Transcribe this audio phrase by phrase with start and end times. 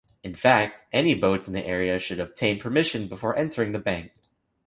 [0.23, 4.11] In fact, any boats in the area should obtain permission before entering the bank.